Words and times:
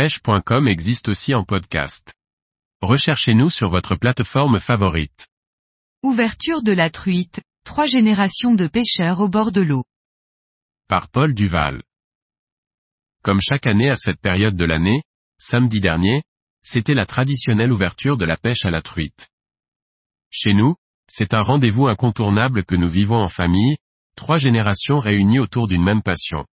pêche.com 0.00 0.66
existe 0.66 1.10
aussi 1.10 1.34
en 1.34 1.44
podcast. 1.44 2.14
Recherchez-nous 2.80 3.50
sur 3.50 3.68
votre 3.68 3.96
plateforme 3.96 4.58
favorite. 4.58 5.28
Ouverture 6.02 6.62
de 6.62 6.72
la 6.72 6.88
truite, 6.88 7.42
trois 7.66 7.84
générations 7.84 8.54
de 8.54 8.66
pêcheurs 8.66 9.20
au 9.20 9.28
bord 9.28 9.52
de 9.52 9.60
l'eau. 9.60 9.84
Par 10.88 11.08
Paul 11.08 11.34
Duval. 11.34 11.82
Comme 13.22 13.42
chaque 13.42 13.66
année 13.66 13.90
à 13.90 13.94
cette 13.94 14.18
période 14.22 14.56
de 14.56 14.64
l'année, 14.64 15.02
samedi 15.36 15.82
dernier, 15.82 16.22
c'était 16.62 16.94
la 16.94 17.04
traditionnelle 17.04 17.70
ouverture 17.70 18.16
de 18.16 18.24
la 18.24 18.38
pêche 18.38 18.64
à 18.64 18.70
la 18.70 18.80
truite. 18.80 19.28
Chez 20.30 20.54
nous, 20.54 20.76
c'est 21.08 21.34
un 21.34 21.42
rendez-vous 21.42 21.88
incontournable 21.88 22.64
que 22.64 22.74
nous 22.74 22.88
vivons 22.88 23.20
en 23.20 23.28
famille, 23.28 23.76
trois 24.16 24.38
générations 24.38 24.98
réunies 24.98 25.40
autour 25.40 25.68
d'une 25.68 25.84
même 25.84 26.02
passion. 26.02 26.46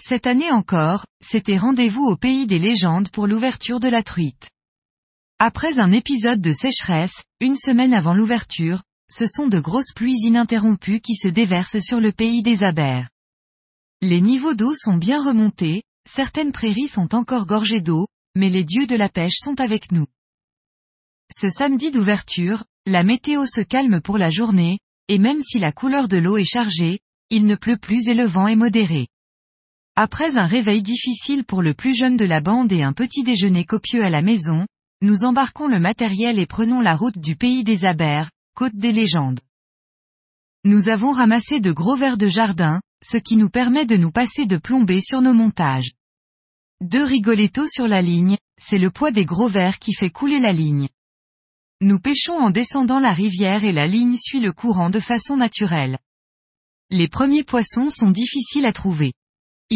Cette 0.00 0.26
année 0.26 0.50
encore, 0.50 1.06
c'était 1.22 1.56
rendez-vous 1.56 2.04
au 2.04 2.16
pays 2.16 2.46
des 2.46 2.58
légendes 2.58 3.10
pour 3.10 3.26
l'ouverture 3.26 3.80
de 3.80 3.88
la 3.88 4.02
truite. 4.02 4.50
Après 5.38 5.78
un 5.78 5.92
épisode 5.92 6.40
de 6.40 6.52
sécheresse, 6.52 7.22
une 7.40 7.56
semaine 7.56 7.94
avant 7.94 8.14
l'ouverture, 8.14 8.82
ce 9.10 9.26
sont 9.26 9.46
de 9.46 9.60
grosses 9.60 9.92
pluies 9.94 10.18
ininterrompues 10.24 11.00
qui 11.00 11.14
se 11.14 11.28
déversent 11.28 11.80
sur 11.80 12.00
le 12.00 12.12
pays 12.12 12.42
des 12.42 12.64
abers. 12.64 13.08
Les 14.02 14.20
niveaux 14.20 14.54
d'eau 14.54 14.74
sont 14.74 14.96
bien 14.96 15.24
remontés, 15.24 15.82
certaines 16.08 16.52
prairies 16.52 16.88
sont 16.88 17.14
encore 17.14 17.46
gorgées 17.46 17.80
d'eau, 17.80 18.08
mais 18.34 18.50
les 18.50 18.64
dieux 18.64 18.86
de 18.86 18.96
la 18.96 19.08
pêche 19.08 19.36
sont 19.36 19.60
avec 19.60 19.92
nous. 19.92 20.06
Ce 21.32 21.48
samedi 21.48 21.90
d'ouverture, 21.90 22.64
la 22.86 23.04
météo 23.04 23.46
se 23.46 23.60
calme 23.60 24.00
pour 24.00 24.18
la 24.18 24.30
journée, 24.30 24.78
et 25.08 25.18
même 25.18 25.42
si 25.42 25.58
la 25.58 25.72
couleur 25.72 26.08
de 26.08 26.16
l'eau 26.16 26.36
est 26.36 26.44
chargée, 26.44 27.00
il 27.30 27.46
ne 27.46 27.54
pleut 27.54 27.78
plus 27.78 28.08
et 28.08 28.14
le 28.14 28.24
vent 28.24 28.48
est 28.48 28.56
modéré. 28.56 29.08
Après 29.96 30.36
un 30.36 30.46
réveil 30.46 30.82
difficile 30.82 31.44
pour 31.44 31.62
le 31.62 31.72
plus 31.72 31.94
jeune 31.94 32.16
de 32.16 32.24
la 32.24 32.40
bande 32.40 32.72
et 32.72 32.82
un 32.82 32.92
petit 32.92 33.22
déjeuner 33.22 33.64
copieux 33.64 34.02
à 34.02 34.10
la 34.10 34.22
maison, 34.22 34.66
nous 35.02 35.22
embarquons 35.22 35.68
le 35.68 35.78
matériel 35.78 36.40
et 36.40 36.46
prenons 36.46 36.80
la 36.80 36.96
route 36.96 37.18
du 37.18 37.36
pays 37.36 37.62
des 37.62 37.84
abers, 37.84 38.30
côte 38.56 38.74
des 38.74 38.90
légendes. 38.90 39.38
Nous 40.64 40.88
avons 40.88 41.12
ramassé 41.12 41.60
de 41.60 41.70
gros 41.70 41.94
verres 41.94 42.16
de 42.16 42.26
jardin, 42.26 42.80
ce 43.04 43.18
qui 43.18 43.36
nous 43.36 43.50
permet 43.50 43.86
de 43.86 43.96
nous 43.96 44.10
passer 44.10 44.46
de 44.46 44.56
plomber 44.56 45.00
sur 45.00 45.20
nos 45.20 45.32
montages. 45.32 45.92
Deux 46.80 47.04
rigolettos 47.04 47.68
sur 47.68 47.86
la 47.86 48.02
ligne, 48.02 48.36
c'est 48.60 48.78
le 48.78 48.90
poids 48.90 49.12
des 49.12 49.24
gros 49.24 49.48
verres 49.48 49.78
qui 49.78 49.92
fait 49.92 50.10
couler 50.10 50.40
la 50.40 50.52
ligne. 50.52 50.88
Nous 51.80 52.00
pêchons 52.00 52.36
en 52.36 52.50
descendant 52.50 52.98
la 52.98 53.12
rivière 53.12 53.62
et 53.62 53.72
la 53.72 53.86
ligne 53.86 54.16
suit 54.16 54.40
le 54.40 54.52
courant 54.52 54.90
de 54.90 55.00
façon 55.00 55.36
naturelle. 55.36 55.98
Les 56.90 57.06
premiers 57.06 57.44
poissons 57.44 57.90
sont 57.90 58.10
difficiles 58.10 58.66
à 58.66 58.72
trouver. 58.72 59.12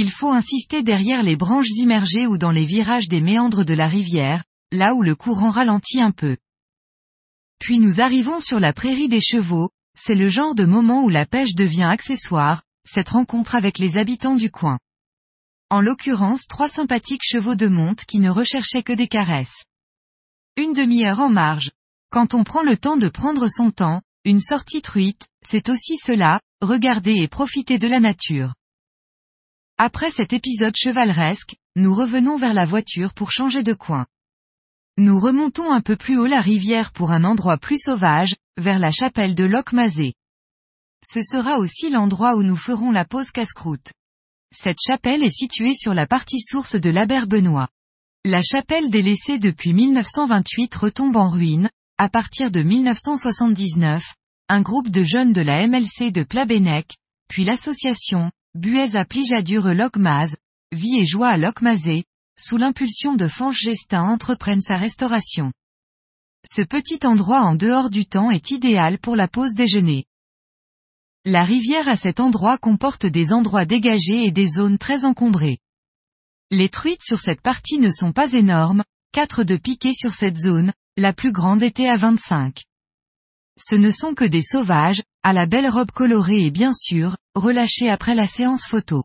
Il 0.00 0.12
faut 0.12 0.30
insister 0.30 0.84
derrière 0.84 1.24
les 1.24 1.34
branches 1.34 1.70
immergées 1.70 2.28
ou 2.28 2.38
dans 2.38 2.52
les 2.52 2.64
virages 2.64 3.08
des 3.08 3.20
méandres 3.20 3.64
de 3.64 3.74
la 3.74 3.88
rivière, 3.88 4.44
là 4.70 4.94
où 4.94 5.02
le 5.02 5.16
courant 5.16 5.50
ralentit 5.50 6.00
un 6.00 6.12
peu. 6.12 6.36
Puis 7.58 7.80
nous 7.80 8.00
arrivons 8.00 8.38
sur 8.38 8.60
la 8.60 8.72
prairie 8.72 9.08
des 9.08 9.20
chevaux, 9.20 9.70
c'est 9.98 10.14
le 10.14 10.28
genre 10.28 10.54
de 10.54 10.64
moment 10.64 11.02
où 11.02 11.08
la 11.08 11.26
pêche 11.26 11.56
devient 11.56 11.82
accessoire, 11.90 12.62
cette 12.86 13.08
rencontre 13.08 13.56
avec 13.56 13.78
les 13.78 13.96
habitants 13.96 14.36
du 14.36 14.52
coin. 14.52 14.78
En 15.68 15.80
l'occurrence 15.80 16.46
trois 16.46 16.68
sympathiques 16.68 17.24
chevaux 17.24 17.56
de 17.56 17.66
monte 17.66 18.04
qui 18.04 18.20
ne 18.20 18.30
recherchaient 18.30 18.84
que 18.84 18.92
des 18.92 19.08
caresses. 19.08 19.64
Une 20.56 20.74
demi-heure 20.74 21.18
en 21.18 21.28
marge. 21.28 21.72
Quand 22.10 22.34
on 22.34 22.44
prend 22.44 22.62
le 22.62 22.76
temps 22.76 22.98
de 22.98 23.08
prendre 23.08 23.48
son 23.48 23.72
temps, 23.72 24.00
une 24.24 24.40
sortie 24.40 24.80
truite, 24.80 25.26
c'est 25.44 25.68
aussi 25.68 25.96
cela, 25.96 26.40
regarder 26.62 27.16
et 27.16 27.26
profiter 27.26 27.78
de 27.78 27.88
la 27.88 27.98
nature. 27.98 28.54
Après 29.80 30.10
cet 30.10 30.32
épisode 30.32 30.74
chevaleresque, 30.74 31.54
nous 31.76 31.94
revenons 31.94 32.36
vers 32.36 32.52
la 32.52 32.64
voiture 32.64 33.14
pour 33.14 33.30
changer 33.30 33.62
de 33.62 33.74
coin. 33.74 34.06
Nous 34.96 35.20
remontons 35.20 35.70
un 35.70 35.80
peu 35.80 35.94
plus 35.94 36.18
haut 36.18 36.26
la 36.26 36.40
rivière 36.40 36.90
pour 36.90 37.12
un 37.12 37.22
endroit 37.22 37.58
plus 37.58 37.78
sauvage, 37.78 38.34
vers 38.56 38.80
la 38.80 38.90
chapelle 38.90 39.36
de 39.36 39.44
Locmazé. 39.44 40.14
Ce 41.04 41.20
sera 41.22 41.58
aussi 41.58 41.90
l'endroit 41.90 42.34
où 42.34 42.42
nous 42.42 42.56
ferons 42.56 42.90
la 42.90 43.04
pause 43.04 43.30
casse-croûte. 43.30 43.92
Cette 44.52 44.80
chapelle 44.84 45.22
est 45.22 45.30
située 45.30 45.76
sur 45.76 45.94
la 45.94 46.08
partie 46.08 46.40
source 46.40 46.74
de 46.74 46.90
l'Aber 46.90 47.28
Benoît. 47.28 47.68
La 48.24 48.42
chapelle 48.42 48.90
délaissée 48.90 49.38
depuis 49.38 49.74
1928 49.74 50.74
retombe 50.74 51.16
en 51.16 51.30
ruine, 51.30 51.70
à 51.98 52.08
partir 52.08 52.50
de 52.50 52.62
1979, 52.62 54.02
un 54.48 54.60
groupe 54.60 54.90
de 54.90 55.04
jeunes 55.04 55.32
de 55.32 55.40
la 55.40 55.68
MLC 55.68 56.10
de 56.10 56.24
Plabennec, 56.24 56.96
puis 57.28 57.44
l'association, 57.44 58.32
Buez 58.54 58.96
à 58.96 59.04
Plijadur 59.04 59.74
Locmaz, 59.74 60.34
Vie 60.72 60.96
et 60.98 61.06
Joie 61.06 61.28
à 61.28 61.36
Locmazé, 61.36 62.04
sous 62.38 62.56
l'impulsion 62.56 63.14
de 63.14 63.26
Fanche 63.26 63.60
Gestin 63.60 64.04
entreprennent 64.04 64.62
sa 64.62 64.78
restauration. 64.78 65.52
Ce 66.46 66.62
petit 66.62 67.06
endroit 67.06 67.42
en 67.42 67.54
dehors 67.54 67.90
du 67.90 68.06
temps 68.06 68.30
est 68.30 68.50
idéal 68.50 68.98
pour 68.98 69.16
la 69.16 69.28
pause 69.28 69.52
déjeuner. 69.54 70.06
La 71.26 71.44
rivière 71.44 71.88
à 71.88 71.96
cet 71.96 72.20
endroit 72.20 72.56
comporte 72.56 73.04
des 73.04 73.34
endroits 73.34 73.66
dégagés 73.66 74.24
et 74.24 74.32
des 74.32 74.46
zones 74.46 74.78
très 74.78 75.04
encombrées. 75.04 75.58
Les 76.50 76.70
truites 76.70 77.04
sur 77.04 77.20
cette 77.20 77.42
partie 77.42 77.78
ne 77.78 77.90
sont 77.90 78.12
pas 78.12 78.32
énormes, 78.32 78.82
4 79.12 79.44
de 79.44 79.58
piquets 79.58 79.94
sur 79.94 80.14
cette 80.14 80.38
zone, 80.38 80.72
la 80.96 81.12
plus 81.12 81.32
grande 81.32 81.62
était 81.62 81.88
à 81.88 81.96
25. 81.96 82.62
Ce 83.58 83.74
ne 83.74 83.90
sont 83.90 84.14
que 84.14 84.24
des 84.24 84.42
sauvages, 84.42 85.02
à 85.24 85.32
la 85.32 85.46
belle 85.46 85.68
robe 85.68 85.90
colorée 85.90 86.44
et 86.44 86.50
bien 86.50 86.72
sûr, 86.72 87.16
relâchés 87.34 87.90
après 87.90 88.14
la 88.14 88.26
séance 88.26 88.64
photo. 88.64 89.04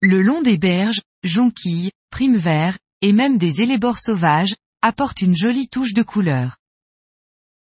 Le 0.00 0.20
long 0.20 0.42
des 0.42 0.58
berges, 0.58 1.00
jonquilles, 1.22 1.92
primes 2.10 2.36
verts, 2.36 2.78
et 3.02 3.12
même 3.12 3.38
des 3.38 3.60
élébores 3.60 3.98
sauvages, 3.98 4.56
apportent 4.82 5.22
une 5.22 5.36
jolie 5.36 5.68
touche 5.68 5.94
de 5.94 6.02
couleur. 6.02 6.56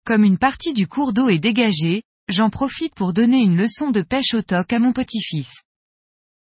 Comme 0.04 0.24
une 0.24 0.38
partie 0.38 0.72
du 0.72 0.86
cours 0.86 1.12
d'eau 1.12 1.28
est 1.28 1.38
dégagée, 1.38 2.02
j'en 2.28 2.50
profite 2.50 2.94
pour 2.94 3.12
donner 3.12 3.38
une 3.38 3.56
leçon 3.56 3.90
de 3.90 4.02
pêche 4.02 4.34
au 4.34 4.42
toc 4.42 4.72
à 4.72 4.78
mon 4.78 4.92
petit-fils. 4.92 5.62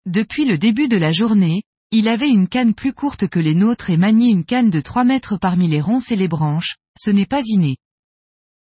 Depuis 0.04 0.44
le 0.46 0.58
début 0.58 0.88
de 0.88 0.96
la 0.96 1.12
journée, 1.12 1.62
il 1.92 2.08
avait 2.08 2.28
une 2.28 2.48
canne 2.48 2.74
plus 2.74 2.92
courte 2.92 3.28
que 3.28 3.38
les 3.38 3.54
nôtres 3.54 3.90
et 3.90 3.96
maniait 3.96 4.30
une 4.30 4.44
canne 4.44 4.70
de 4.70 4.80
3 4.80 5.04
mètres 5.04 5.38
parmi 5.38 5.68
les 5.68 5.80
ronces 5.80 6.10
et 6.10 6.16
les 6.16 6.28
branches, 6.28 6.76
ce 6.98 7.10
n'est 7.10 7.26
pas 7.26 7.42
inné. 7.44 7.76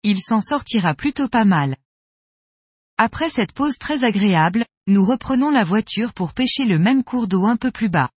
Il 0.07 0.21
s'en 0.21 0.43
sortira 0.43 0.93
plutôt 0.93 1.29
pas 1.29 1.47
mal. 1.47 1.79
Après 2.99 3.31
cette 3.31 3.53
pause 3.53 3.79
très 3.79 4.05
agréable, 4.05 4.67
nous 4.87 5.03
reprenons 5.03 5.49
la 5.49 5.65
voiture 5.65 6.13
pour 6.13 6.35
pêcher 6.35 6.67
le 6.67 6.79
même 6.79 7.03
cours 7.03 7.27
d'eau 7.27 7.47
un 7.47 7.57
peu 7.57 7.71
plus 7.71 7.89
bas. 7.89 8.11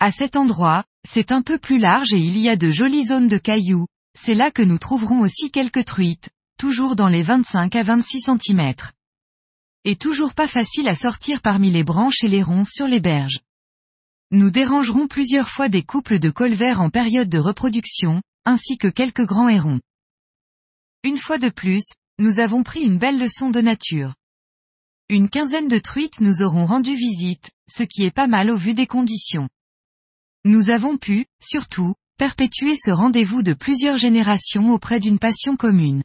À 0.00 0.10
cet 0.10 0.34
endroit, 0.34 0.82
c'est 1.06 1.30
un 1.30 1.42
peu 1.42 1.58
plus 1.58 1.78
large 1.78 2.14
et 2.14 2.18
il 2.18 2.38
y 2.38 2.48
a 2.48 2.56
de 2.56 2.70
jolies 2.70 3.04
zones 3.04 3.28
de 3.28 3.36
cailloux, 3.36 3.86
c'est 4.18 4.34
là 4.34 4.50
que 4.50 4.62
nous 4.62 4.78
trouverons 4.78 5.20
aussi 5.20 5.50
quelques 5.50 5.84
truites, 5.84 6.30
toujours 6.58 6.96
dans 6.96 7.08
les 7.08 7.22
25 7.22 7.76
à 7.76 7.82
26 7.82 8.20
cm. 8.20 8.72
Et 9.84 9.96
toujours 9.96 10.32
pas 10.32 10.48
facile 10.48 10.88
à 10.88 10.94
sortir 10.94 11.42
parmi 11.42 11.70
les 11.70 11.84
branches 11.84 12.24
et 12.24 12.28
les 12.28 12.42
ronces 12.42 12.70
sur 12.70 12.86
les 12.86 13.00
berges. 13.00 13.40
Nous 14.30 14.50
dérangerons 14.50 15.06
plusieurs 15.06 15.50
fois 15.50 15.68
des 15.68 15.82
couples 15.82 16.18
de 16.18 16.30
colverts 16.30 16.80
en 16.80 16.88
période 16.88 17.28
de 17.28 17.38
reproduction, 17.38 18.22
ainsi 18.46 18.78
que 18.78 18.88
quelques 18.88 19.26
grands 19.26 19.50
hérons. 19.50 19.80
Une 21.04 21.18
fois 21.18 21.36
de 21.36 21.50
plus, 21.50 21.84
nous 22.18 22.38
avons 22.38 22.62
pris 22.62 22.80
une 22.80 22.96
belle 22.96 23.18
leçon 23.18 23.50
de 23.50 23.60
nature. 23.60 24.14
Une 25.10 25.28
quinzaine 25.28 25.68
de 25.68 25.78
truites 25.78 26.22
nous 26.22 26.40
auront 26.40 26.64
rendu 26.64 26.96
visite, 26.96 27.50
ce 27.68 27.82
qui 27.82 28.04
est 28.04 28.10
pas 28.10 28.26
mal 28.26 28.50
au 28.50 28.56
vu 28.56 28.72
des 28.72 28.86
conditions. 28.86 29.50
Nous 30.46 30.70
avons 30.70 30.96
pu, 30.96 31.26
surtout, 31.42 31.92
perpétuer 32.16 32.74
ce 32.74 32.90
rendez-vous 32.90 33.42
de 33.42 33.52
plusieurs 33.52 33.98
générations 33.98 34.70
auprès 34.70 34.98
d'une 34.98 35.18
passion 35.18 35.56
commune. 35.56 36.04